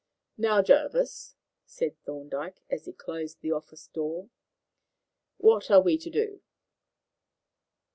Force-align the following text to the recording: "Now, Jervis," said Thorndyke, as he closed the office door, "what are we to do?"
"Now, 0.35 0.63
Jervis," 0.63 1.35
said 1.67 1.95
Thorndyke, 2.05 2.63
as 2.71 2.85
he 2.85 2.91
closed 2.91 3.41
the 3.41 3.51
office 3.51 3.85
door, 3.85 4.31
"what 5.37 5.69
are 5.69 5.83
we 5.83 5.95
to 5.99 6.09
do?" 6.09 6.41